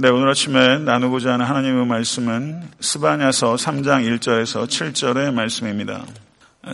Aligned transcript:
네, 0.00 0.10
오늘 0.10 0.28
아침에 0.28 0.78
나누고자 0.78 1.32
하는 1.32 1.44
하나님의 1.44 1.84
말씀은 1.86 2.62
스바냐서 2.78 3.56
3장 3.56 4.06
1절에서 4.06 4.64
7절의 4.68 5.34
말씀입니다. 5.34 6.04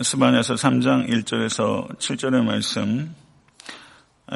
스바냐서 0.03 0.53
3장 0.53 1.09
1절에서 1.09 1.97
7절의 1.97 2.43
말씀 2.43 3.15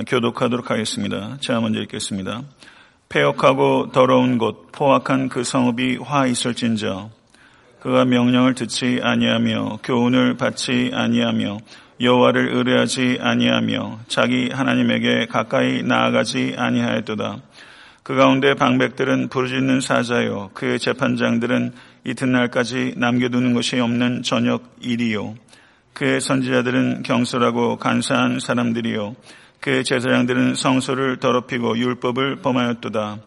교독하도록 0.08 0.72
하겠습니다. 0.72 1.38
제가 1.40 1.62
먼저 1.62 1.80
읽겠습니다. 1.82 2.42
폐역하고 3.10 3.92
더러운 3.92 4.40
곳 4.40 4.72
포악한 4.72 5.30
그 5.30 5.44
성읍이 5.44 5.98
화 5.98 6.26
있을진저 6.26 7.12
그가 7.82 8.06
명령을 8.06 8.56
듣지 8.56 9.02
아니하며 9.04 9.82
교훈을 9.84 10.36
받지 10.38 10.90
아니하며 10.92 11.60
여호와를 12.02 12.56
의뢰하지 12.56 13.20
아니하며 13.22 14.00
자기 14.08 14.50
하나님에게 14.52 15.28
가까이 15.28 15.84
나아가지 15.84 16.56
아니하였도다. 16.58 17.49
그 18.10 18.16
가운데 18.16 18.56
방백들은 18.56 19.28
부르짖는 19.28 19.82
사자요 19.82 20.50
그의 20.56 20.80
재판장들은 20.80 21.74
이튿날까지 22.06 22.96
남겨두는 22.98 23.54
것이 23.54 23.80
없는 23.80 24.24
저녁 24.24 24.64
일이요 24.82 25.36
그의 25.94 26.20
선지자들은 26.20 27.04
경솔하고 27.04 27.76
간사한 27.76 28.40
사람들이요 28.40 29.16
그의 29.60 29.84
제사장들은 29.84 30.56
성소를 30.56 31.18
더럽히고 31.18 31.78
율법을 31.78 32.38
범하였도다. 32.38 33.20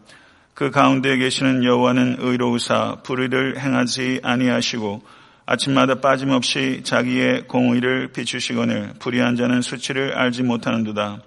그 0.53 0.69
가운데 0.69 1.15
계시는 1.15 1.63
여호와는 1.63 2.17
의로우사 2.19 3.03
불의를 3.03 3.59
행하지 3.59 4.19
아니하시고 4.21 5.01
아침마다 5.45 6.01
빠짐없이 6.01 6.81
자기의 6.83 7.47
공의를 7.47 8.09
비추시거늘 8.11 8.95
불의한 8.99 9.37
자는 9.37 9.61
수치를 9.61 10.17
알지 10.17 10.43
못하는도다. 10.43 11.21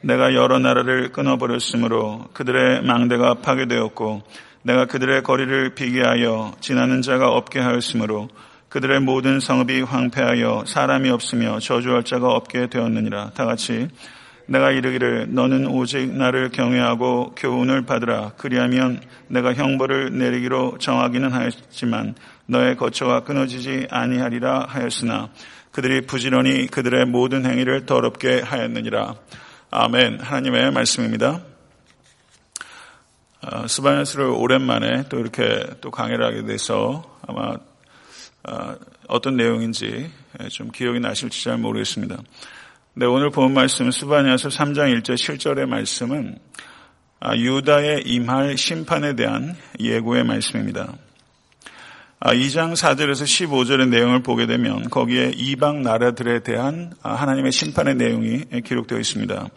내가 0.00 0.34
여러 0.34 0.58
나라를 0.58 1.10
끊어버렸으므로 1.10 2.26
그들의 2.32 2.82
망대가 2.82 3.34
파괴되었고 3.34 4.22
내가 4.62 4.86
그들의 4.86 5.22
거리를 5.22 5.74
비게 5.74 6.02
하여 6.02 6.52
지나는 6.60 7.02
자가 7.02 7.30
없게 7.30 7.58
하였으므로 7.58 8.28
그들의 8.68 9.00
모든 9.00 9.40
성읍이 9.40 9.82
황폐하여 9.82 10.64
사람이 10.66 11.08
없으며 11.10 11.58
저주할 11.58 12.04
자가 12.04 12.28
없게 12.28 12.68
되었느니라. 12.68 13.30
다 13.30 13.44
같이 13.46 13.88
내가 14.46 14.70
이르기를 14.70 15.28
너는 15.34 15.66
오직 15.66 16.10
나를 16.10 16.50
경외하고 16.50 17.34
교훈을 17.36 17.82
받으라. 17.82 18.32
그리하면 18.36 19.00
내가 19.28 19.52
형벌을 19.52 20.16
내리기로 20.16 20.78
정하기는 20.78 21.32
하였지만 21.32 22.14
너의 22.46 22.76
거처가 22.76 23.24
끊어지지 23.24 23.88
아니하리라 23.90 24.66
하였으나 24.68 25.28
그들이 25.70 26.02
부지런히 26.06 26.66
그들의 26.66 27.06
모든 27.06 27.44
행위를 27.44 27.84
더럽게 27.84 28.40
하였느니라. 28.40 29.14
아멘. 29.70 30.20
하나님의 30.20 30.70
말씀입니다. 30.70 31.42
어, 33.42 33.66
스바냐스를 33.68 34.24
오랜만에 34.24 35.04
또 35.10 35.18
이렇게 35.18 35.62
또 35.82 35.90
강의를 35.90 36.24
하게 36.24 36.46
돼서 36.46 37.18
아마 37.26 37.58
어, 38.44 39.20
떤 39.20 39.36
내용인지 39.36 40.10
좀 40.50 40.70
기억이 40.70 41.00
나실지 41.00 41.44
잘 41.44 41.58
모르겠습니다. 41.58 42.16
네, 42.94 43.04
오늘 43.04 43.28
본 43.28 43.52
말씀 43.52 43.90
스바냐서 43.90 44.48
3장 44.48 45.02
1절 45.02 45.16
7절의 45.16 45.66
말씀은 45.66 46.38
아, 47.20 47.36
유다의 47.36 48.04
임할 48.06 48.56
심판에 48.56 49.16
대한 49.16 49.54
예고의 49.78 50.24
말씀입니다. 50.24 50.94
2장 52.20 52.70
아, 52.70 52.74
4절에서 52.74 53.22
15절의 53.22 53.88
내용을 53.90 54.22
보게 54.22 54.46
되면 54.46 54.90
거기에 54.90 55.32
이방 55.36 55.82
나라들에 55.82 56.40
대한 56.40 56.92
아, 57.02 57.14
하나님의 57.14 57.52
심판의 57.52 57.94
내용이 57.94 58.44
기록되어 58.64 58.98
있습니다. 58.98 59.48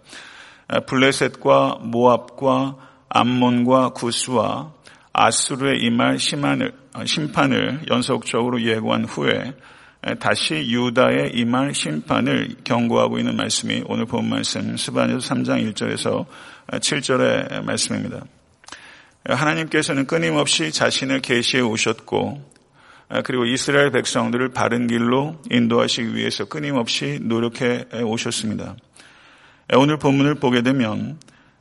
아, 0.68 0.80
블레셋과 0.82 1.80
모압과 1.82 2.76
암몬과 3.10 3.90
구스와 3.90 4.74
아수르의 5.12 5.82
임할 5.82 6.20
심판을 6.20 7.82
연속적으로 7.90 8.62
예고한 8.62 9.06
후에 9.06 9.54
다시 10.20 10.56
유다의 10.56 11.32
임할 11.34 11.74
심판을 11.74 12.56
경고하고 12.64 13.18
있는 13.20 13.36
말씀이 13.36 13.84
오늘 13.88 14.06
본 14.06 14.30
말씀 14.30 14.78
스바니서 14.78 15.18
3장 15.18 15.74
1절에서 15.74 16.26
7절의 16.68 17.64
말씀입니다. 17.66 18.22
하나님께서는 19.26 20.08
끊임없이 20.08 20.72
자신을 20.72 21.22
계시해 21.22 21.62
오셨고 21.62 22.52
아, 23.10 23.22
그리고 23.22 23.46
이스라엘 23.46 23.92
백성들을 23.92 24.50
바른 24.50 24.88
길로 24.88 25.42
인도하시기 25.52 26.16
위해서 26.16 26.46
끊임없이 26.46 27.20
노력해 27.22 27.86
오셨습니다. 28.04 28.76
오늘 29.76 29.98
본문을 29.98 30.36
보게 30.36 30.62
되면 30.62 31.20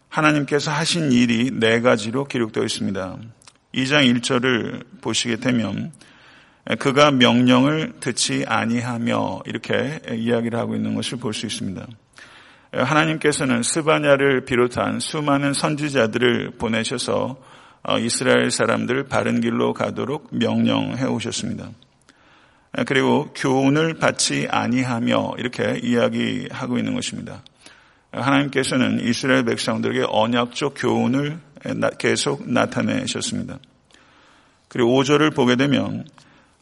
하나님께서 0.08 0.70
하신 0.70 1.12
일이 1.12 1.50
네 1.52 1.80
가지로 1.80 2.24
기록되어 2.24 2.64
있습니다. 2.64 3.16
2장 3.74 4.20
1절을 4.20 5.00
보시게 5.00 5.36
되면 5.36 5.92
그가 6.78 7.10
명령을 7.10 7.94
듣지 8.00 8.44
아니하며 8.46 9.42
이렇게 9.46 10.00
이야기를 10.12 10.58
하고 10.58 10.76
있는 10.76 10.94
것을 10.94 11.18
볼 11.18 11.32
수 11.32 11.46
있습니다. 11.46 11.86
하나님께서는 12.72 13.62
스바냐를 13.62 14.44
비롯한 14.44 15.00
수많은 15.00 15.52
선지자들을 15.52 16.52
보내셔서 16.58 17.36
어, 17.82 17.98
이스라엘 17.98 18.50
사람들 18.50 19.04
바른 19.04 19.40
길로 19.40 19.72
가도록 19.72 20.28
명령해 20.32 21.04
오셨습니다. 21.04 21.70
그리고 22.86 23.32
교훈을 23.34 23.94
받지 23.94 24.46
아니하며 24.48 25.34
이렇게 25.38 25.80
이야기하고 25.82 26.78
있는 26.78 26.94
것입니다. 26.94 27.42
하나님께서는 28.12 29.00
이스라엘 29.00 29.44
백성들에게 29.44 30.06
언약적 30.08 30.74
교훈을 30.76 31.40
계속 31.98 32.48
나타내셨습니다. 32.48 33.58
그리고 34.68 34.90
5절을 35.02 35.34
보게 35.34 35.56
되면 35.56 36.04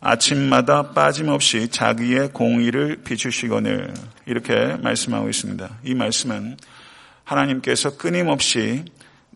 아침마다 0.01 0.91
빠짐없이 0.93 1.69
자기의 1.69 2.29
공의를 2.33 3.03
비추시거늘 3.05 3.93
이렇게 4.27 4.77
말씀하고 4.77 5.29
있습니다. 5.29 5.79
이 5.85 5.95
말씀은 5.95 6.57
하나님께서 7.25 7.97
끊임없이 7.97 8.85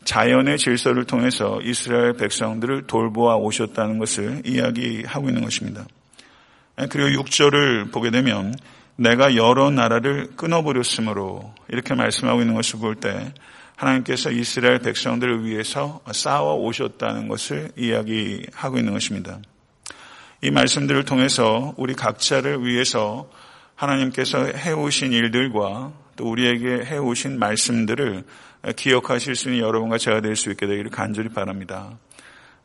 자연의 0.04 0.58
질서를 0.58 1.04
통해서 1.04 1.60
이스라엘 1.62 2.14
백성들을 2.14 2.86
돌보아 2.86 3.36
오셨다는 3.36 3.98
것을 3.98 4.42
이야기하고 4.44 5.28
있는 5.28 5.42
것입니다. 5.42 5.84
그리고 6.90 7.22
6절을 7.22 7.92
보게 7.92 8.10
되면 8.10 8.54
내가 8.96 9.36
여러 9.36 9.70
나라를 9.70 10.28
끊어버렸으므로 10.36 11.54
이렇게 11.68 11.94
말씀하고 11.94 12.40
있는 12.40 12.54
것을 12.54 12.78
볼 12.78 12.96
때 12.96 13.32
하나님께서 13.76 14.30
이스라엘 14.30 14.78
백성들을 14.78 15.44
위해서 15.44 16.00
싸워 16.12 16.54
오셨다는 16.54 17.26
것을 17.26 17.72
이야기하고 17.76 18.78
있는 18.78 18.92
것입니다. 18.92 19.40
이 20.44 20.50
말씀들을 20.50 21.04
통해서 21.04 21.72
우리 21.76 21.94
각자를 21.94 22.66
위해서 22.66 23.30
하나님께서 23.76 24.44
해오신 24.44 25.12
일들과 25.12 25.92
또 26.16 26.28
우리에게 26.28 26.84
해오신 26.84 27.38
말씀들을 27.38 28.24
기억하실 28.74 29.36
수 29.36 29.50
있는 29.50 29.62
여러분과 29.64 29.98
제가 29.98 30.20
될 30.20 30.34
수 30.34 30.50
있게 30.50 30.66
되기를 30.66 30.90
간절히 30.90 31.28
바랍니다. 31.28 31.96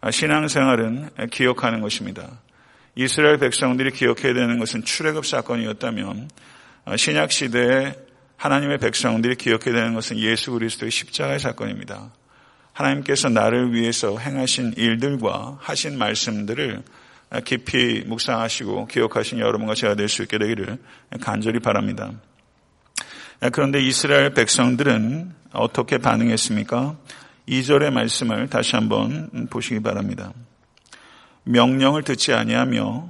신앙생활은 0.09 1.09
기억하는 1.29 1.81
것입니다. 1.81 2.41
이스라엘 2.95 3.37
백성들이 3.37 3.91
기억해야 3.91 4.33
되는 4.33 4.57
것은 4.57 4.83
출애굽 4.83 5.23
사건이었다면 5.27 6.29
신약 6.95 7.31
시대에 7.31 7.93
하나님의 8.37 8.79
백성들이 8.79 9.35
기억해야 9.35 9.75
되는 9.75 9.93
것은 9.93 10.17
예수 10.17 10.51
그리스도의 10.51 10.89
십자가의 10.89 11.39
사건입니다. 11.39 12.11
하나님께서 12.73 13.29
나를 13.29 13.73
위해서 13.73 14.17
행하신 14.17 14.73
일들과 14.77 15.59
하신 15.61 15.99
말씀들을 15.99 16.81
깊이 17.43 18.03
묵상하시고 18.05 18.87
기억하신 18.87 19.39
여러분과 19.39 19.73
제가 19.75 19.95
될 19.95 20.07
수 20.07 20.23
있게 20.23 20.37
되기를 20.37 20.77
간절히 21.21 21.59
바랍니다. 21.59 22.11
그런데 23.51 23.81
이스라엘 23.81 24.33
백성들은 24.33 25.33
어떻게 25.53 25.97
반응했습니까? 25.97 26.97
2절의 27.47 27.91
말씀을 27.91 28.49
다시 28.49 28.75
한번 28.75 29.47
보시기 29.49 29.81
바랍니다. 29.81 30.33
명령을 31.43 32.03
듣지 32.03 32.33
아니하며 32.33 33.09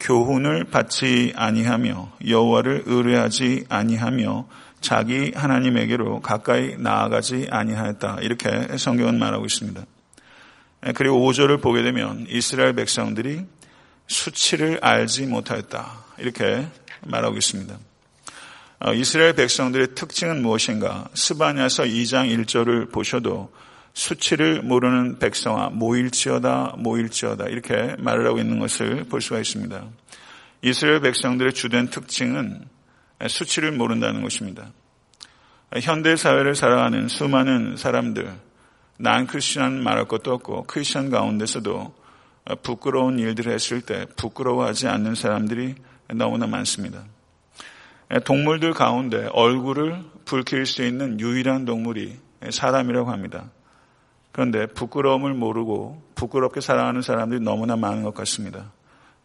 교훈을 0.00 0.64
받지 0.64 1.32
아니하며 1.36 2.12
여호와를 2.26 2.84
의뢰하지 2.86 3.66
아니하며 3.68 4.48
자기 4.80 5.32
하나님에게로 5.34 6.20
가까이 6.20 6.76
나아가지 6.78 7.48
아니하였다. 7.50 8.18
이렇게 8.22 8.76
성경은 8.78 9.18
말하고 9.18 9.44
있습니다. 9.44 9.84
그리고 10.94 11.20
5절을 11.30 11.60
보게 11.60 11.82
되면 11.82 12.26
이스라엘 12.28 12.74
백성들이 12.74 13.44
수치를 14.06 14.78
알지 14.82 15.26
못하였다. 15.26 16.04
이렇게 16.18 16.66
말하고 17.02 17.36
있습니다. 17.36 17.78
어, 18.80 18.94
이스라엘 18.94 19.34
백성들의 19.34 19.94
특징은 19.94 20.40
무엇인가? 20.42 21.08
스바냐서 21.14 21.84
2장 21.84 22.34
1절을 22.44 22.90
보셔도 22.90 23.52
수치를 23.92 24.62
모르는 24.62 25.18
백성아 25.18 25.70
모일지어다 25.70 26.76
모일지어다 26.78 27.46
이렇게 27.48 27.94
말을 27.98 28.26
하고 28.26 28.38
있는 28.38 28.58
것을 28.58 29.04
볼 29.04 29.20
수가 29.20 29.38
있습니다. 29.38 29.84
이스라엘 30.62 31.00
백성들의 31.00 31.52
주된 31.52 31.90
특징은 31.90 32.64
수치를 33.28 33.72
모른다는 33.72 34.22
것입니다. 34.22 34.72
현대 35.82 36.16
사회를 36.16 36.54
살아가는 36.54 37.08
수많은 37.08 37.76
사람들, 37.76 38.32
난 39.02 39.26
크리스천 39.26 39.82
말할 39.82 40.04
것도 40.04 40.34
없고 40.34 40.64
크리스천 40.64 41.08
가운데서도 41.08 41.94
부끄러운 42.62 43.18
일들을 43.18 43.50
했을 43.50 43.80
때 43.80 44.04
부끄러워하지 44.16 44.88
않는 44.88 45.14
사람들이 45.14 45.74
너무나 46.08 46.46
많습니다. 46.46 47.04
동물들 48.26 48.74
가운데 48.74 49.26
얼굴을 49.32 50.02
붉힐 50.26 50.66
수 50.66 50.84
있는 50.84 51.18
유일한 51.18 51.64
동물이 51.64 52.18
사람이라고 52.50 53.10
합니다. 53.10 53.50
그런데 54.32 54.66
부끄러움을 54.66 55.32
모르고 55.32 56.02
부끄럽게 56.14 56.60
살아가는 56.60 57.00
사람들이 57.00 57.40
너무나 57.40 57.76
많은 57.76 58.02
것 58.02 58.12
같습니다. 58.12 58.70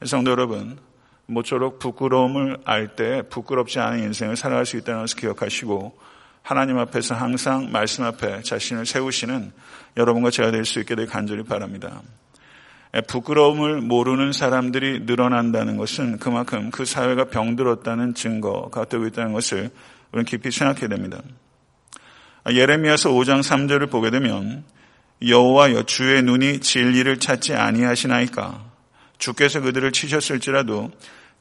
성도 0.06 0.32
여러분, 0.32 0.78
모쪼록 1.26 1.80
부끄러움을 1.80 2.60
알 2.64 2.96
때 2.96 3.24
부끄럽지 3.30 3.80
않은 3.80 4.04
인생을 4.04 4.38
살아갈 4.38 4.66
수 4.66 4.78
있다는 4.78 5.02
것을 5.02 5.20
기억하시고 5.20 6.15
하나님 6.46 6.78
앞에서 6.78 7.16
항상 7.16 7.72
말씀 7.72 8.04
앞에 8.04 8.44
자신을 8.44 8.86
세우시는 8.86 9.52
여러분과 9.98 10.30
제가 10.30 10.52
될 10.52 10.64
수 10.64 10.80
있게 10.80 10.94
될 10.94 11.08
간절히 11.08 11.42
바랍니다. 11.42 12.04
부끄러움을 13.08 13.82
모르는 13.82 14.32
사람들이 14.32 15.06
늘어난다는 15.08 15.76
것은 15.76 16.20
그만큼 16.20 16.70
그 16.70 16.86
사회가 16.86 17.26
병들었다는 17.26 18.14
증거가 18.14 18.86
되고 18.86 19.08
있다는 19.08 19.34
것을 19.34 19.72
우리는 20.12 20.26
깊이 20.26 20.52
생각해야 20.52 20.88
됩니다. 20.88 21.20
예레미야서 22.48 23.10
5장 23.10 23.40
3절을 23.40 23.90
보게 23.90 24.12
되면 24.12 24.64
여호와여 25.28 25.84
주의 25.88 26.22
눈이 26.22 26.60
진리를 26.60 27.20
찾지 27.20 27.56
아니하시나이까 27.56 28.64
주께서 29.18 29.62
그들을 29.62 29.92
치셨을지라도 29.92 30.92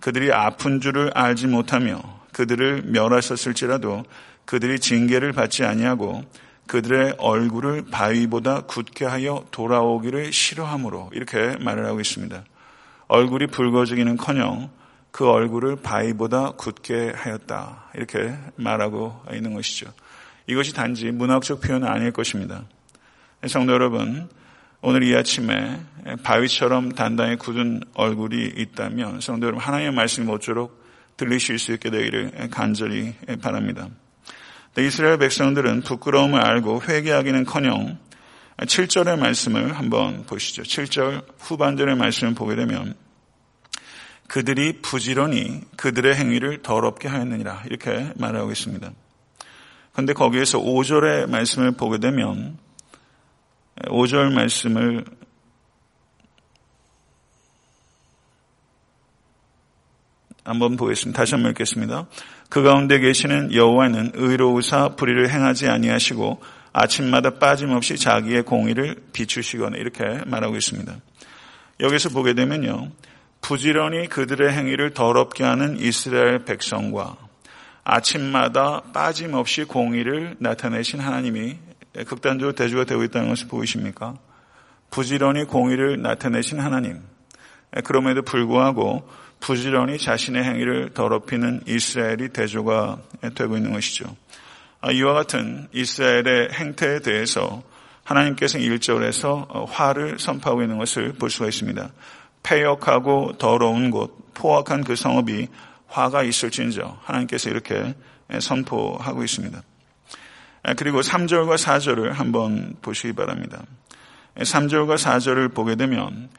그들이 0.00 0.32
아픈 0.32 0.80
줄을 0.80 1.10
알지 1.14 1.48
못하며 1.48 2.00
그들을 2.32 2.84
멸하셨을지라도 2.86 4.04
그들이 4.44 4.78
징계를 4.78 5.32
받지 5.32 5.64
아니하고 5.64 6.24
그들의 6.66 7.16
얼굴을 7.18 7.84
바위보다 7.90 8.62
굳게 8.62 9.04
하여 9.04 9.44
돌아오기를 9.50 10.32
싫어하므로 10.32 11.10
이렇게 11.12 11.56
말을 11.58 11.86
하고 11.86 12.00
있습니다. 12.00 12.44
얼굴이 13.08 13.48
붉어지기는커녕 13.48 14.70
그 15.10 15.28
얼굴을 15.28 15.76
바위보다 15.76 16.52
굳게 16.52 17.12
하였다 17.14 17.90
이렇게 17.94 18.34
말하고 18.56 19.22
있는 19.32 19.54
것이죠. 19.54 19.92
이것이 20.46 20.74
단지 20.74 21.10
문학적 21.10 21.60
표현은 21.60 21.86
아닐 21.86 22.10
것입니다. 22.10 22.64
성도 23.46 23.72
여러분, 23.72 24.28
오늘 24.80 25.02
이 25.02 25.14
아침에 25.14 25.80
바위처럼 26.22 26.92
단단히 26.92 27.36
굳은 27.36 27.82
얼굴이 27.94 28.52
있다면 28.56 29.20
성도 29.20 29.46
여러분 29.46 29.62
하나님의 29.62 29.92
말씀이 29.92 30.26
모쪼록 30.26 30.82
들리실 31.16 31.58
수 31.58 31.72
있게 31.72 31.90
되기를 31.90 32.50
간절히 32.50 33.14
바랍니다. 33.40 33.88
이스라엘 34.82 35.18
백성들은 35.18 35.82
부끄러움을 35.82 36.40
알고 36.40 36.82
회개하기는커녕 36.82 37.98
7절의 38.58 39.18
말씀을 39.18 39.72
한번 39.76 40.24
보시죠. 40.26 40.62
7절 40.62 41.24
후반절의 41.38 41.96
말씀을 41.96 42.34
보게 42.34 42.56
되면 42.56 42.94
그들이 44.26 44.80
부지런히 44.80 45.60
그들의 45.76 46.14
행위를 46.14 46.62
더럽게 46.62 47.08
하였느니라 47.08 47.64
이렇게 47.66 48.12
말하고 48.16 48.50
있습니다. 48.50 48.90
그런데 49.92 50.12
거기에서 50.12 50.58
5절의 50.58 51.30
말씀을 51.30 51.72
보게 51.72 51.98
되면 51.98 52.58
5절 53.86 54.32
말씀을 54.32 55.04
한번 60.44 60.76
보겠습니다. 60.76 61.18
다시 61.18 61.34
한번 61.34 61.52
읽겠습니다. 61.52 62.06
그 62.50 62.62
가운데 62.62 62.98
계시는 62.98 63.54
여호와는 63.54 64.12
의로우사 64.14 64.90
불의를 64.90 65.30
행하지 65.30 65.68
아니하시고 65.68 66.40
아침마다 66.72 67.30
빠짐없이 67.38 67.96
자기의 67.96 68.42
공의를 68.42 68.96
비추시거나 69.12 69.78
이렇게 69.78 70.04
말하고 70.26 70.56
있습니다. 70.56 70.94
여기서 71.80 72.10
보게 72.10 72.34
되면요. 72.34 72.90
부지런히 73.40 74.08
그들의 74.08 74.52
행위를 74.52 74.92
더럽게 74.92 75.44
하는 75.44 75.78
이스라엘 75.78 76.44
백성과 76.44 77.16
아침마다 77.82 78.82
빠짐없이 78.92 79.64
공의를 79.64 80.36
나타내신 80.38 81.00
하나님이 81.00 81.56
극단적으로 82.06 82.54
대조가 82.54 82.84
되고 82.84 83.04
있다는 83.04 83.28
것을 83.28 83.48
보이십니까? 83.48 84.16
부지런히 84.90 85.44
공의를 85.44 86.00
나타내신 86.02 86.60
하나님. 86.60 87.02
그럼에도 87.84 88.22
불구하고 88.22 89.08
부지런히 89.44 89.98
자신의 89.98 90.42
행위를 90.42 90.94
더럽히는 90.94 91.64
이스라엘이 91.66 92.30
대조가 92.30 92.98
되고 93.34 93.58
있는 93.58 93.74
것이죠. 93.74 94.16
아, 94.80 94.90
이와 94.90 95.12
같은 95.12 95.68
이스라엘의 95.70 96.48
행태에 96.52 97.00
대해서 97.00 97.62
하나님께서 98.04 98.58
1절에서 98.58 99.66
화를 99.68 100.18
선포하고 100.18 100.62
있는 100.62 100.78
것을 100.78 101.12
볼 101.12 101.28
수가 101.28 101.48
있습니다. 101.48 101.90
폐역하고 102.42 103.36
더러운 103.36 103.90
곳, 103.90 104.32
포악한 104.32 104.82
그 104.82 104.96
성읍이 104.96 105.48
화가 105.88 106.22
있을진저 106.22 107.00
하나님께서 107.02 107.50
이렇게 107.50 107.94
선포하고 108.40 109.22
있습니다. 109.24 109.62
그리고 110.78 111.02
3절과 111.02 111.56
4절을 111.56 112.12
한번 112.12 112.76
보시기 112.80 113.12
바랍니다. 113.12 113.62
3절과 114.36 114.96
4절을 114.96 115.54
보게 115.54 115.74
되면 115.74 116.30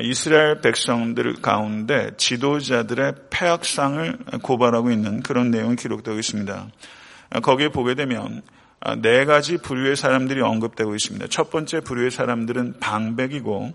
이스라엘 0.00 0.60
백성들 0.60 1.34
가운데 1.34 2.10
지도자들의 2.16 3.14
폐악상을 3.30 4.18
고발하고 4.42 4.90
있는 4.90 5.22
그런 5.22 5.50
내용이 5.50 5.76
기록되고 5.76 6.18
있습니다. 6.18 6.68
거기에 7.42 7.68
보게 7.68 7.94
되면 7.94 8.42
네 8.98 9.24
가지 9.24 9.56
부류의 9.56 9.96
사람들이 9.96 10.40
언급되고 10.40 10.94
있습니다. 10.94 11.28
첫 11.28 11.50
번째 11.50 11.80
부류의 11.80 12.10
사람들은 12.10 12.80
방백이고 12.80 13.74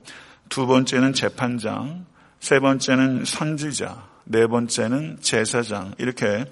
두 0.50 0.68
번째는 0.68 1.14
재판장, 1.14 2.06
세 2.40 2.60
번째는 2.60 3.24
선지자, 3.26 4.04
네 4.26 4.48
번째는 4.48 5.18
제사장 5.22 5.94
이렇게 5.98 6.46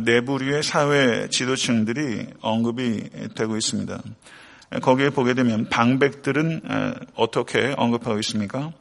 내부류의 0.00 0.62
사회 0.62 1.28
지도층들이 1.28 2.26
언급이 2.40 3.10
되고 3.34 3.56
있습니다. 3.56 4.00
거기에 4.82 5.10
보게 5.10 5.34
되면 5.34 5.68
방백들은 5.68 6.62
어떻게 7.14 7.74
언급하고 7.76 8.18
있습니까? 8.20 8.72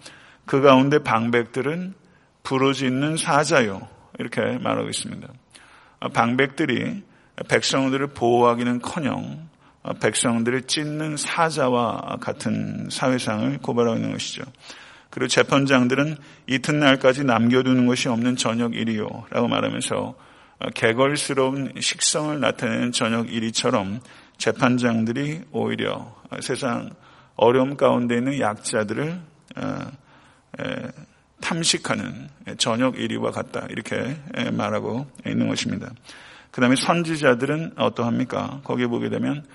그 0.46 0.62
가운데 0.62 1.00
방백들은 1.00 1.94
부르짖는 2.44 3.18
사자요 3.18 3.88
이렇게 4.20 4.42
말하고 4.58 4.90
있습니다. 4.90 5.28
방백들이 6.14 7.04
백성들을 7.48 8.08
보호하기는커녕 8.08 9.50
백성들을 10.02 10.64
찢는 10.64 11.18
사자와 11.18 12.18
같은 12.22 12.88
사회상을 12.90 13.58
고발하고 13.60 13.98
있는 13.98 14.12
것이죠. 14.12 14.44
그리고 15.10 15.28
재판장들은 15.28 16.18
이튿날까지 16.48 17.24
남겨두는 17.24 17.86
것이 17.86 18.10
없는 18.10 18.36
저녁 18.36 18.76
일이요 18.76 19.08
라고 19.30 19.48
말하면서 19.48 20.16
개걸스러운 20.74 21.74
식성을 21.80 22.40
나타내는 22.40 22.92
저녁 22.94 23.32
일이처럼 23.32 24.00
재판장들이 24.44 25.42
오히려 25.54 26.14
세상 26.42 26.90
어려움 27.38 27.78
가운데 27.78 28.18
있는 28.18 28.42
약자들을 28.42 29.22
어, 29.56 29.80
탐식하는 31.40 32.28
저녁 32.58 33.00
일이와 33.00 33.32
같다 33.32 33.66
이렇게 33.70 34.18
말하고 34.52 35.08
있는 35.26 35.48
것입니다. 35.48 35.92
그 36.52 36.60
다음에 36.60 36.76
선지자들은 36.76 37.76
어떠합니까? 37.78 38.60
거기에 38.66 38.88
보게 38.88 39.08
되면 39.08 39.46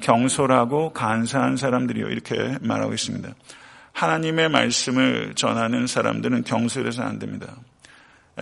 경솔하고 0.00 0.94
간사한 0.94 1.58
사람들이요 1.58 2.08
이렇게 2.08 2.56
말하고 2.62 2.94
있습니다. 2.94 3.28
하나님의 3.92 4.48
말씀을 4.48 5.34
전하는 5.34 5.86
사람들은 5.86 6.44
경솔해서 6.44 7.02
안 7.02 7.18
됩니다. 7.18 7.54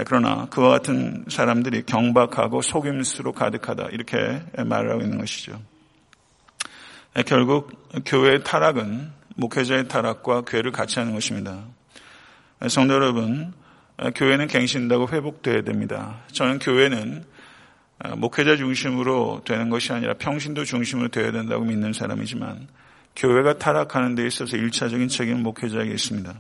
그러나 0.07 0.47
그와 0.51 0.71
같은 0.71 1.25
사람들이 1.27 1.83
경박하고 1.85 2.63
속임수로 2.63 3.33
가득하다 3.33 3.89
이렇게 3.91 4.45
말을 4.65 4.93
하고 4.93 5.03
있는 5.03 5.19
것이죠. 5.19 5.59
결국 7.25 7.73
교회의 8.05 8.45
타락은 8.45 9.11
목회자의 9.37 9.89
타락과 9.89 10.43
교회를 10.43 10.71
같이 10.71 10.99
하는 10.99 11.15
것입니다. 11.15 11.65
성도 12.69 12.95
여러분, 12.95 13.55
교회는 14.15 14.49
갱신다고 14.49 15.09
회복돼야 15.09 15.63
됩니다. 15.63 16.21
저는 16.33 16.59
교회는 16.59 17.25
목회자 18.17 18.57
중심으로 18.57 19.43
되는 19.47 19.71
것이 19.71 19.93
아니라 19.93 20.15
평신도 20.15 20.65
중심으로 20.65 21.09
되어야 21.09 21.33
된다고 21.33 21.65
믿는 21.65 21.95
사람이지만 21.95 22.69
교회가 23.17 23.57
타락하는 23.59 24.15
데 24.15 24.27
있어서 24.27 24.59
일차적인 24.59 25.09
책임은 25.09 25.43
목회자에게 25.43 25.91
있습니다. 25.91 26.35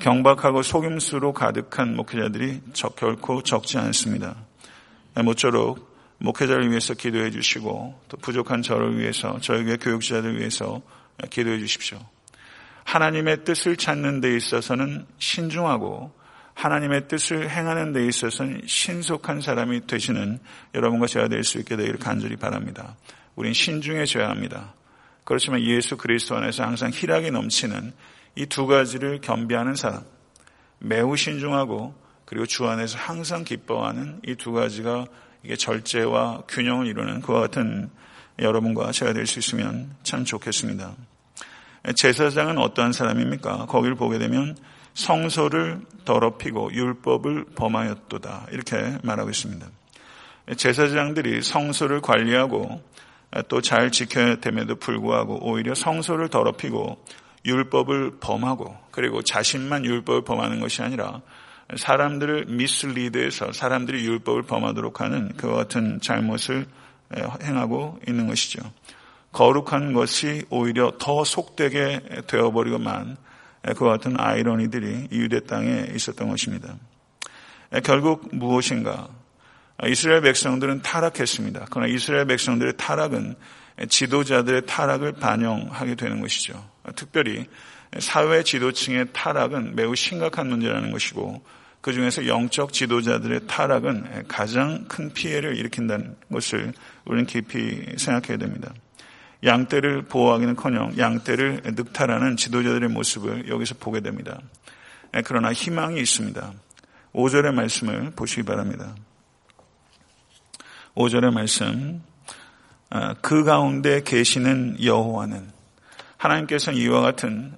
경박하고 0.00 0.62
속임수로 0.62 1.32
가득한 1.32 1.96
목회자들이 1.96 2.60
결코 2.96 3.42
적지 3.42 3.78
않습니다. 3.78 4.36
모쪼록 5.24 5.91
목회자를 6.22 6.70
위해서 6.70 6.94
기도해 6.94 7.30
주시고 7.32 8.00
또 8.08 8.16
부족한 8.18 8.62
저를 8.62 8.96
위해서 8.98 9.38
저에게 9.40 9.76
교육자들 9.76 10.38
위해서 10.38 10.80
기도해 11.30 11.58
주십시오. 11.58 11.98
하나님의 12.84 13.44
뜻을 13.44 13.76
찾는 13.76 14.20
데 14.20 14.36
있어서는 14.36 15.06
신중하고 15.18 16.12
하나님의 16.54 17.08
뜻을 17.08 17.50
행하는 17.50 17.92
데 17.92 18.06
있어서는 18.06 18.62
신속한 18.66 19.40
사람이 19.40 19.86
되시는 19.86 20.38
여러분과 20.74 21.06
제가 21.06 21.28
될 21.28 21.42
수 21.42 21.58
있게 21.58 21.76
되기를 21.76 21.98
간절히 21.98 22.36
바랍니다. 22.36 22.96
우린 23.34 23.52
신중해져야 23.52 24.28
합니다. 24.28 24.74
그렇지만 25.24 25.60
예수 25.62 25.96
그리스도 25.96 26.36
안에서 26.36 26.62
항상 26.62 26.90
희락이 26.92 27.30
넘치는 27.30 27.92
이 28.36 28.46
두 28.46 28.66
가지를 28.66 29.20
겸비하는 29.20 29.74
사람, 29.74 30.04
매우 30.78 31.16
신중하고 31.16 31.94
그리고 32.24 32.46
주 32.46 32.66
안에서 32.66 32.96
항상 32.98 33.44
기뻐하는 33.44 34.20
이 34.26 34.34
두 34.36 34.52
가지가 34.52 35.06
이게 35.44 35.56
절제와 35.56 36.42
균형을 36.48 36.86
이루는 36.86 37.20
그와 37.20 37.40
같은 37.42 37.90
여러분과 38.38 38.92
제가 38.92 39.12
될 39.12 39.26
수 39.26 39.38
있으면 39.38 39.94
참 40.02 40.24
좋겠습니다. 40.24 40.94
제사장은 41.94 42.58
어떠한 42.58 42.92
사람입니까? 42.92 43.66
거기를 43.66 43.96
보게 43.96 44.18
되면 44.18 44.56
성소를 44.94 45.80
더럽히고 46.04 46.72
율법을 46.72 47.46
범하였도다. 47.56 48.46
이렇게 48.52 48.98
말하고 49.02 49.30
있습니다. 49.30 49.66
제사장들이 50.56 51.42
성소를 51.42 52.00
관리하고 52.00 52.82
또 53.48 53.60
잘 53.62 53.90
지켜야 53.90 54.36
됨에도 54.36 54.76
불구하고 54.76 55.38
오히려 55.42 55.74
성소를 55.74 56.28
더럽히고 56.28 57.02
율법을 57.46 58.18
범하고 58.20 58.76
그리고 58.90 59.22
자신만 59.22 59.84
율법을 59.84 60.22
범하는 60.22 60.60
것이 60.60 60.82
아니라 60.82 61.22
사람들을 61.76 62.46
미슬리드해서 62.46 63.52
사람들이 63.52 64.04
율법을 64.04 64.42
범하도록 64.42 65.00
하는 65.00 65.32
그와 65.36 65.56
같은 65.56 66.00
잘못을 66.00 66.66
행하고 67.42 67.98
있는 68.08 68.26
것이죠. 68.26 68.60
거룩한 69.32 69.92
것이 69.92 70.44
오히려 70.50 70.92
더 70.98 71.24
속되게 71.24 72.00
되어버리고만 72.26 73.16
그와 73.76 73.92
같은 73.92 74.18
아이러니들이 74.18 75.08
유대 75.12 75.40
땅에 75.40 75.86
있었던 75.94 76.28
것입니다. 76.28 76.76
결국 77.84 78.28
무엇인가? 78.34 79.08
이스라엘 79.86 80.20
백성들은 80.20 80.82
타락했습니다. 80.82 81.66
그러나 81.70 81.88
이스라엘 81.88 82.26
백성들의 82.26 82.74
타락은 82.76 83.34
지도자들의 83.88 84.66
타락을 84.66 85.12
반영하게 85.12 85.94
되는 85.94 86.20
것이죠. 86.20 86.68
특별히 86.94 87.46
사회 87.98 88.42
지도층의 88.42 89.06
타락은 89.12 89.74
매우 89.74 89.94
심각한 89.94 90.48
문제라는 90.48 90.92
것이고 90.92 91.42
그 91.82 91.92
중에서 91.92 92.28
영적 92.28 92.72
지도자들의 92.72 93.48
타락은 93.48 94.28
가장 94.28 94.84
큰 94.86 95.12
피해를 95.12 95.56
일으킨다는 95.56 96.16
것을 96.32 96.72
우리는 97.04 97.26
깊이 97.26 97.84
생각해야 97.98 98.38
됩니다. 98.38 98.72
양떼를 99.44 100.02
보호하기는커녕 100.02 100.96
양떼를 100.96 101.62
늑탈하는 101.64 102.36
지도자들의 102.36 102.88
모습을 102.88 103.48
여기서 103.48 103.74
보게 103.80 104.00
됩니다. 104.00 104.40
그러나 105.24 105.52
희망이 105.52 106.00
있습니다. 106.00 106.52
5절의 107.14 107.52
말씀을 107.52 108.12
보시기 108.12 108.44
바랍니다. 108.44 108.94
5절의 110.94 111.32
말씀 111.32 112.02
아, 112.90 113.14
그 113.20 113.42
가운데 113.42 114.02
계시는 114.02 114.76
여호와는 114.84 115.50
하나님께서는 116.18 116.78
이와 116.78 117.00
같은 117.00 117.52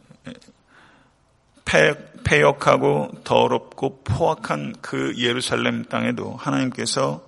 폐역하고 2.25 3.11
더럽고 3.25 4.03
포악한 4.05 4.75
그 4.81 5.15
예루살렘 5.19 5.85
땅에도 5.85 6.35
하나님께서 6.37 7.27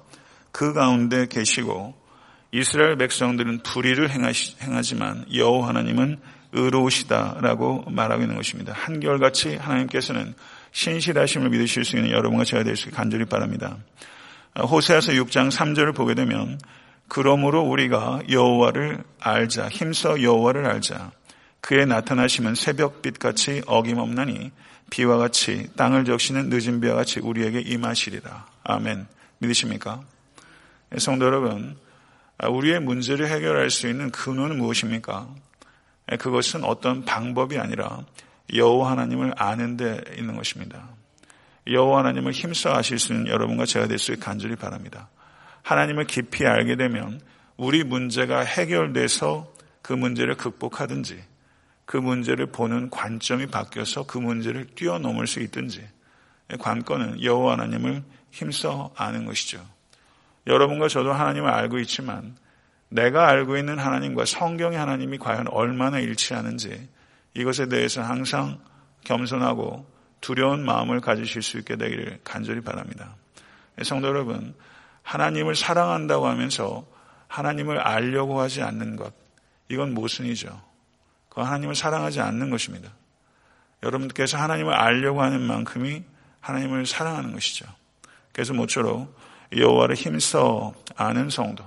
그 0.53 0.73
가운데 0.73 1.27
계시고 1.27 1.95
이스라엘 2.53 2.97
백성들은 2.97 3.61
불의를 3.63 4.09
행하지만 4.11 5.27
여호와 5.35 5.69
하나님은 5.69 6.19
의로우시다라고 6.53 7.85
말하고 7.91 8.23
있는 8.23 8.37
것입니다. 8.37 8.73
한결같이 8.73 9.57
하나님께서는 9.57 10.35
신실하심을 10.73 11.51
믿으실 11.51 11.85
수 11.85 11.97
있는 11.97 12.11
여러분과 12.11 12.45
제가 12.45 12.63
될 12.63 12.77
수 12.77 12.89
있게 12.89 12.97
간절히 12.97 13.27
바랍니다. 13.27 13.77
호세아서 14.59 15.13
6장 15.13 15.51
3절을 15.51 15.95
보게 15.95 16.15
되면 16.15 16.59
그러므로 17.09 17.63
우리가 17.63 18.23
여호와를 18.31 19.05
알자 19.21 19.69
힘써 19.69 20.23
여호와를 20.23 20.67
알자 20.67 21.11
그의 21.67 21.85
나타나심은 21.85 22.55
새벽빛 22.55 23.19
같이 23.19 23.61
어김없나니 23.67 24.53
비와 24.89 25.17
같이 25.17 25.69
땅을 25.75 26.05
적시는 26.05 26.49
늦은 26.49 26.81
비와 26.81 26.95
같이 26.95 27.19
우리에게 27.19 27.61
임하시리라. 27.61 28.47
아멘. 28.63 29.09
믿으십니까? 29.39 30.01
예, 30.95 31.01
성도 31.01 31.27
여러분, 31.27 31.77
우리의 32.41 32.79
문제를 32.79 33.27
해결할 33.27 33.71
수 33.71 33.89
있는 33.89 34.13
근원은 34.13 34.59
무엇입니까? 34.59 35.29
예, 36.13 36.17
그것은 36.17 36.63
어떤 36.63 37.05
방법이 37.05 37.59
아니라 37.59 37.99
여호와 38.55 38.93
하나님을 38.93 39.35
아는 39.37 39.77
데 39.77 40.01
있는 40.17 40.37
것입니다. 40.37 40.89
여호와 41.67 41.99
하나님을 41.99 42.31
힘써 42.31 42.77
아실 42.77 43.01
수 43.01 43.13
있는 43.13 43.27
여러분과 43.27 43.67
제가 43.67 43.89
될 43.89 43.99
수 43.99 44.13
있게 44.13 44.23
간절히 44.23 44.55
바랍니다. 44.55 45.09
하나님을 45.63 46.07
깊이 46.07 46.47
알게 46.47 46.77
되면 46.77 47.21
우리 47.57 47.83
문제가 47.83 48.43
해결돼서 48.43 49.53
그 49.83 49.93
문제를 49.95 50.37
극복하든지 50.37 51.21
그 51.87 51.97
문제를 51.97 52.47
보는 52.47 52.91
관점이 52.91 53.47
바뀌어서 53.47 54.07
그 54.07 54.19
문제를 54.19 54.67
뛰어넘을 54.75 55.27
수 55.27 55.41
있든지 55.41 55.87
관건은 56.59 57.23
여호와 57.23 57.53
하나님을 57.53 58.03
힘써 58.31 58.93
아는 58.97 59.25
것이죠. 59.25 59.65
여러분과 60.47 60.89
저도 60.89 61.13
하나님을 61.13 61.49
알고 61.49 61.79
있지만 61.81 62.37
내가 62.89 63.29
알고 63.29 63.57
있는 63.57 63.79
하나님과 63.79 64.25
성경의 64.27 64.79
하나님이 64.79 65.19
과연 65.19 65.49
얼마나 65.49 65.99
일치하는지 65.99 66.89
이것에 67.35 67.69
대해서 67.69 68.03
항상 68.03 68.61
겸손하고 69.05 69.87
두려운 70.21 70.65
마음을 70.65 71.01
가지실 71.01 71.43
수 71.43 71.59
있게 71.59 71.77
되기를 71.77 72.21
간절히 72.25 72.61
바랍니다. 72.61 73.15
성도 73.83 74.09
여러분, 74.09 74.55
하나님을 75.03 75.55
사랑한다고 75.55 76.27
하면서 76.27 76.87
하나님을 77.29 77.79
알려고 77.79 78.41
하지 78.41 78.63
않는 78.63 78.97
것, 78.97 79.13
이건 79.69 79.95
모순이죠. 79.95 80.61
그 81.37 81.43
하나님을 81.43 81.75
사랑하지 81.75 82.23
않는 82.23 82.49
것입니다. 82.49 82.91
여러분께서 83.83 84.39
하나님을 84.39 84.73
알려고 84.73 85.21
하는 85.21 85.43
만큼이 85.43 86.03
하나님을 86.41 86.87
사랑하는 86.87 87.33
것이죠. 87.33 87.67
그래서 88.33 88.55
모쪼록 88.55 89.15
여호와를 89.55 89.97
힘써 89.97 90.73
아는 90.97 91.29
성도 91.29 91.63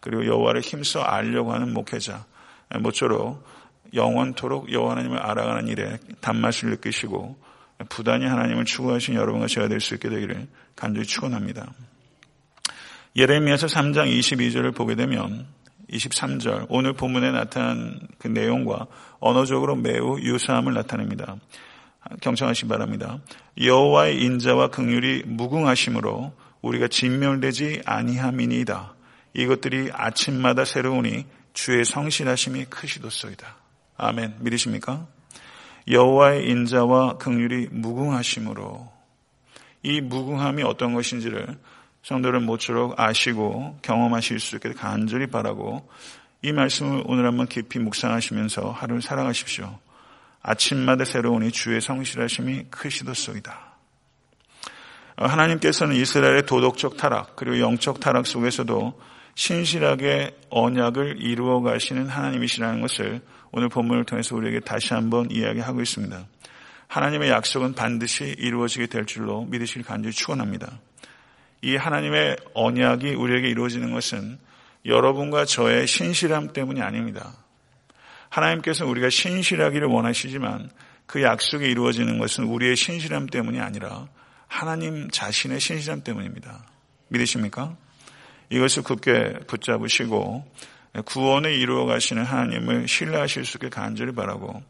그리고 0.00 0.24
여호와를 0.24 0.62
힘써 0.62 1.02
알려고 1.02 1.52
하는 1.52 1.74
목회자 1.74 2.24
모쪼록 2.78 3.46
영원토록 3.92 4.72
여호와 4.72 4.92
하나님을 4.92 5.18
알아가는 5.18 5.68
일에 5.68 5.98
단맛을 6.22 6.70
느끼시고 6.70 7.36
부단히 7.90 8.24
하나님을 8.24 8.64
추구하신 8.64 9.16
여러분과 9.16 9.48
제가 9.48 9.68
될 9.68 9.80
수 9.80 9.92
있게 9.92 10.08
되기를 10.08 10.48
간절히 10.76 11.06
축원합니다. 11.06 11.70
예레미야서 13.16 13.66
3장 13.66 14.06
22절을 14.18 14.74
보게 14.74 14.94
되면 14.94 15.46
23절 15.90 16.66
오늘 16.68 16.92
본문에 16.92 17.32
나타난 17.32 18.00
그 18.18 18.28
내용과 18.28 18.86
언어적으로 19.18 19.76
매우 19.76 20.18
유사함을 20.20 20.72
나타냅니다. 20.74 21.36
경청하시 22.20 22.62
기 22.62 22.68
바랍니다. 22.68 23.18
여호와의 23.60 24.22
인자와 24.22 24.68
긍휼이 24.68 25.24
무궁하심으로 25.26 26.32
우리가 26.62 26.88
진멸되지 26.88 27.82
아니함이니이다. 27.84 28.94
이것들이 29.34 29.90
아침마다 29.92 30.64
새로우니 30.64 31.26
주의 31.52 31.84
성실하심이 31.84 32.66
크시도소이다. 32.66 33.56
아멘. 33.96 34.36
믿으십니까? 34.40 35.06
여호와의 35.88 36.48
인자와 36.48 37.18
긍휼이 37.18 37.68
무궁하심으로 37.70 38.90
이 39.82 40.00
무궁함이 40.00 40.62
어떤 40.62 40.94
것인지를 40.94 41.58
성도를 42.02 42.40
모쪼록 42.40 42.98
아시고 42.98 43.78
경험하실 43.82 44.40
수 44.40 44.56
있게 44.56 44.72
간절히 44.72 45.26
바라고 45.26 45.88
이 46.42 46.52
말씀을 46.52 47.02
오늘 47.06 47.26
한번 47.26 47.46
깊이 47.46 47.78
묵상하시면서 47.78 48.70
하루를 48.70 49.02
살아가십시오. 49.02 49.78
아침마다 50.42 51.04
새로우니 51.04 51.52
주의 51.52 51.80
성실하심이 51.80 52.66
크시도소이다. 52.70 53.70
하나님께서는 55.16 55.96
이스라엘의 55.96 56.46
도덕적 56.46 56.96
타락 56.96 57.36
그리고 57.36 57.60
영적 57.60 58.00
타락 58.00 58.26
속에서도 58.26 58.98
신실하게 59.34 60.36
언약을 60.48 61.20
이루어 61.20 61.60
가시는 61.60 62.08
하나님이시라는 62.08 62.80
것을 62.80 63.20
오늘 63.52 63.68
본문을 63.68 64.04
통해서 64.04 64.34
우리에게 64.34 64.60
다시 64.60 64.94
한번 64.94 65.30
이야기하고 65.30 65.82
있습니다. 65.82 66.26
하나님의 66.88 67.30
약속은 67.30 67.74
반드시 67.74 68.34
이루어지게 68.38 68.86
될 68.86 69.04
줄로 69.04 69.44
믿으실 69.44 69.82
간절히 69.82 70.14
축원합니다. 70.14 70.80
이 71.62 71.76
하나님의 71.76 72.36
언약이 72.54 73.14
우리에게 73.14 73.48
이루어지는 73.48 73.92
것은 73.92 74.38
여러분과 74.86 75.44
저의 75.44 75.86
신실함 75.86 76.52
때문이 76.52 76.80
아닙니다. 76.80 77.34
하나님께서 78.30 78.86
우리가 78.86 79.10
신실하기를 79.10 79.86
원하시지만 79.88 80.70
그 81.06 81.22
약속이 81.22 81.68
이루어지는 81.68 82.18
것은 82.18 82.44
우리의 82.44 82.76
신실함 82.76 83.26
때문이 83.26 83.60
아니라 83.60 84.08
하나님 84.46 85.10
자신의 85.10 85.60
신실함 85.60 86.02
때문입니다. 86.02 86.64
믿으십니까? 87.08 87.76
이것을 88.50 88.82
굳게 88.82 89.40
붙잡으시고 89.46 90.44
구원을 91.04 91.52
이루어 91.52 91.86
가시는 91.86 92.24
하나님을 92.24 92.88
신뢰하실 92.88 93.44
수 93.44 93.58
있게 93.58 93.68
간절히 93.68 94.12
바라고 94.12 94.62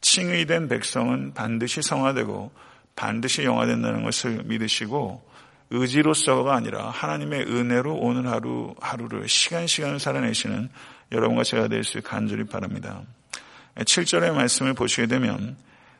칭의된 0.00 0.68
백성은 0.68 1.34
반드시 1.34 1.82
성화되고 1.82 2.52
반드시 2.96 3.44
영화된다는 3.44 4.02
것을 4.02 4.42
믿으시고 4.44 5.27
의지로서가 5.70 6.54
아니라 6.54 6.90
하나님의 6.90 7.42
은혜로 7.42 7.94
오늘 7.96 8.28
하루 8.28 8.74
하루를 8.80 9.28
시간 9.28 9.66
시간을 9.66 10.00
살아내시는 10.00 10.68
여러분과 11.12 11.42
제가 11.42 11.68
될 11.68 11.84
수 11.84 12.00
간절히 12.02 12.44
바랍니다. 12.44 13.02
7절의 13.76 14.32
말씀을 14.34 14.74
보시게 14.74 15.06
되면 15.06 15.56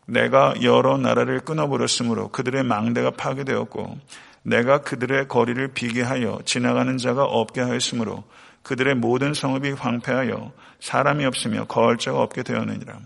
내가 0.07 0.55
여러 0.63 0.97
나라를 0.97 1.41
끊어버렸으므로 1.41 2.29
그들의 2.29 2.63
망대가 2.65 3.11
파괴되었고 3.11 3.99
내가 4.43 4.81
그들의 4.81 5.29
거리를 5.29 5.69
비게 5.75 6.03
하여 6.03 6.39
지나가는 6.45 6.97
자가 6.97 7.25
없게 7.25 7.61
하였으므로 7.61 8.25
그들의 8.63 8.95
모든 8.97 9.35
성읍이 9.35 9.73
황폐하여 9.73 10.53
사람이 10.81 11.25
없으며 11.27 11.67
거할 11.67 11.99
자가 11.99 12.21
없게 12.21 12.43
되었느니라. 12.43 12.99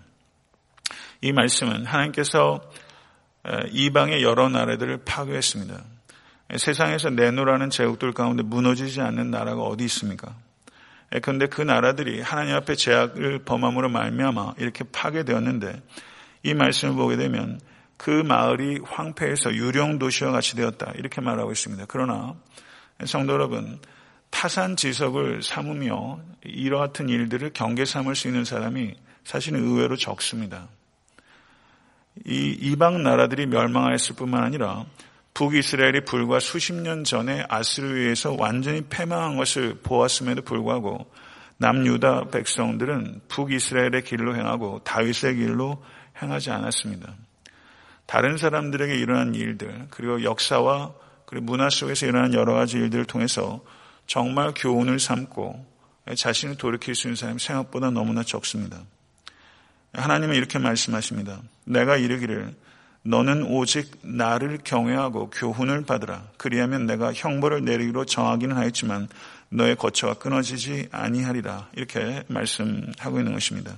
이 1.20 1.32
말씀은 1.32 1.86
하나님께서 1.86 2.60
이방의 3.70 4.22
여러 4.22 4.48
나라들을 4.48 5.04
파괴했습니다. 5.04 5.82
세상에서 6.56 7.10
내놓으라는 7.10 7.70
제국들 7.70 8.12
가운데 8.12 8.42
무너지지 8.42 9.00
않는 9.00 9.30
나라가 9.30 9.62
어디 9.62 9.84
있습니까? 9.84 10.34
그런데 11.22 11.46
그 11.46 11.60
나라들이 11.60 12.20
하나님 12.20 12.54
앞에 12.54 12.74
제약을 12.74 13.40
범함으로 13.40 13.88
말미암아 13.90 14.54
이렇게 14.58 14.84
파괴되었는데 14.84 15.82
이 16.44 16.54
말씀을 16.54 16.94
보게 16.94 17.16
되면 17.16 17.60
그 17.96 18.10
마을이 18.10 18.80
황폐해서 18.84 19.54
유령 19.54 19.98
도시와 19.98 20.32
같이 20.32 20.56
되었다 20.56 20.92
이렇게 20.96 21.20
말하고 21.20 21.52
있습니다. 21.52 21.84
그러나 21.88 22.34
성도 23.04 23.34
여러분 23.34 23.78
타산 24.30 24.76
지석을 24.76 25.42
삼으며 25.42 26.20
이러 26.44 26.78
같은 26.78 27.08
일들을 27.08 27.50
경계 27.52 27.84
삼을 27.84 28.16
수 28.16 28.28
있는 28.28 28.44
사람이 28.44 28.94
사실은 29.24 29.62
의외로 29.62 29.96
적습니다. 29.96 30.68
이 32.26 32.56
이방 32.60 33.02
나라들이 33.02 33.46
멸망하였을 33.46 34.16
뿐만 34.16 34.42
아니라 34.42 34.84
북이스라엘이 35.34 36.04
불과 36.04 36.40
수십 36.40 36.74
년 36.74 37.04
전에 37.04 37.44
아스르에서 37.48 38.36
완전히 38.38 38.82
패망한 38.82 39.36
것을 39.36 39.74
보았음에도 39.82 40.42
불구하고 40.42 41.10
남유다 41.56 42.28
백성들은 42.30 43.22
북이스라엘의 43.28 44.04
길로 44.04 44.36
행하고 44.36 44.80
다윗의 44.84 45.36
길로 45.36 45.82
행하지 46.20 46.50
않았습니다. 46.50 47.14
다른 48.06 48.36
사람들에게 48.36 48.94
일어난 48.96 49.34
일들 49.34 49.86
그리고 49.90 50.22
역사와 50.22 50.92
그리고 51.24 51.46
문화 51.46 51.70
속에서 51.70 52.06
일어난 52.06 52.34
여러 52.34 52.52
가지 52.54 52.76
일들을 52.76 53.06
통해서 53.06 53.64
정말 54.06 54.52
교훈을 54.54 54.98
삼고 54.98 55.64
자신을 56.14 56.56
돌이킬 56.56 56.94
수 56.94 57.06
있는 57.06 57.16
사람이 57.16 57.38
생각보다 57.38 57.90
너무나 57.90 58.22
적습니다. 58.22 58.82
하나님은 59.94 60.34
이렇게 60.34 60.58
말씀하십니다. 60.58 61.40
내가 61.64 61.96
이르기를 61.96 62.54
너는 63.04 63.44
오직 63.44 63.90
나를 64.02 64.58
경외하고 64.62 65.30
교훈을 65.30 65.84
받으라. 65.84 66.22
그리하면 66.36 66.86
내가 66.86 67.12
형벌을 67.12 67.64
내리기로 67.64 68.04
정하기는 68.04 68.56
하였지만 68.56 69.08
너의 69.48 69.76
거처가 69.76 70.14
끊어지지 70.14 70.88
아니하리라. 70.92 71.68
이렇게 71.74 72.22
말씀하고 72.28 73.18
있는 73.18 73.32
것입니다. 73.32 73.76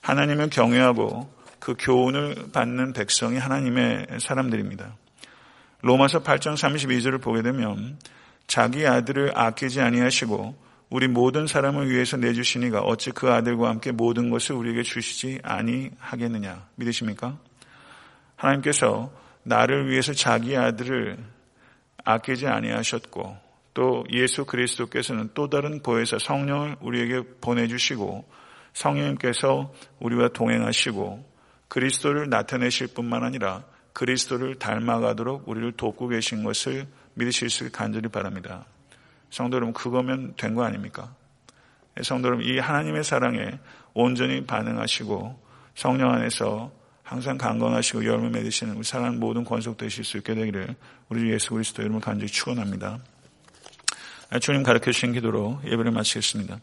하나님을 0.00 0.50
경외하고 0.50 1.32
그 1.58 1.74
교훈을 1.78 2.50
받는 2.52 2.92
백성이 2.92 3.38
하나님의 3.38 4.06
사람들입니다. 4.20 4.94
로마서 5.82 6.22
8장 6.22 6.54
32절을 6.54 7.22
보게 7.22 7.42
되면 7.42 7.98
자기 8.46 8.86
아들을 8.86 9.32
아끼지 9.34 9.80
아니하시고 9.80 10.68
우리 10.90 11.06
모든 11.06 11.46
사람을 11.46 11.90
위해서 11.90 12.16
내주시니가 12.16 12.80
어찌 12.80 13.10
그 13.10 13.30
아들과 13.30 13.68
함께 13.68 13.92
모든 13.92 14.30
것을 14.30 14.56
우리에게 14.56 14.82
주시지 14.82 15.40
아니하겠느냐 15.42 16.66
믿으십니까? 16.76 17.38
하나님께서 18.38 19.12
나를 19.42 19.90
위해서 19.90 20.12
자기 20.12 20.56
아들을 20.56 21.18
아끼지 22.04 22.46
아니하셨고 22.46 23.36
또 23.74 24.04
예수 24.10 24.44
그리스도께서는 24.44 25.30
또 25.34 25.48
다른 25.48 25.82
보혜사 25.82 26.18
성령을 26.18 26.76
우리에게 26.80 27.22
보내주시고 27.40 28.28
성령님께서 28.72 29.72
우리와 30.00 30.28
동행하시고 30.28 31.28
그리스도를 31.68 32.28
나타내실 32.30 32.88
뿐만 32.94 33.24
아니라 33.24 33.64
그리스도를 33.92 34.56
닮아가도록 34.56 35.48
우리를 35.48 35.72
돕고 35.72 36.08
계신 36.08 36.44
것을 36.44 36.86
믿으실 37.14 37.50
수 37.50 37.70
간절히 37.72 38.08
바랍니다. 38.08 38.64
성도 39.30 39.56
여러분, 39.56 39.74
그거면 39.74 40.34
된 40.36 40.54
거 40.54 40.62
아닙니까? 40.62 41.14
성도 42.02 42.28
여러분, 42.28 42.46
이 42.46 42.58
하나님의 42.58 43.02
사랑에 43.02 43.58
온전히 43.92 44.46
반응하시고 44.46 45.38
성령 45.74 46.12
안에서 46.12 46.70
항상 47.08 47.38
강건하시고 47.38 48.04
열매 48.04 48.28
맺으시는 48.28 48.76
우리 48.76 48.84
사랑하는 48.84 49.18
모든 49.18 49.42
권속 49.42 49.78
되실 49.78 50.04
수 50.04 50.18
있게 50.18 50.34
되기를 50.34 50.76
우리 51.08 51.32
예수 51.32 51.54
그리스도 51.54 51.80
이름을 51.80 52.02
간절히 52.02 52.30
축원합니다. 52.30 52.98
주님 54.42 54.62
가르쳐 54.62 54.92
주신 54.92 55.14
기도로 55.14 55.58
예배를 55.64 55.90
마치겠습니다. 55.90 56.60